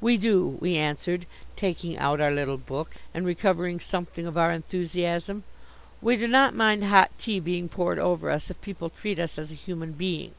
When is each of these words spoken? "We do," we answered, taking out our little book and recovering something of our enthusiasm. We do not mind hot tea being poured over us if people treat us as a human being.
"We 0.00 0.16
do," 0.16 0.58
we 0.60 0.74
answered, 0.76 1.24
taking 1.54 1.96
out 1.98 2.20
our 2.20 2.32
little 2.32 2.56
book 2.56 2.96
and 3.14 3.24
recovering 3.24 3.78
something 3.78 4.26
of 4.26 4.36
our 4.36 4.50
enthusiasm. 4.50 5.44
We 6.02 6.16
do 6.16 6.26
not 6.26 6.52
mind 6.52 6.82
hot 6.82 7.12
tea 7.16 7.38
being 7.38 7.68
poured 7.68 8.00
over 8.00 8.28
us 8.28 8.50
if 8.50 8.60
people 8.60 8.90
treat 8.90 9.20
us 9.20 9.38
as 9.38 9.52
a 9.52 9.62
human 9.70 9.92
being. 9.92 10.32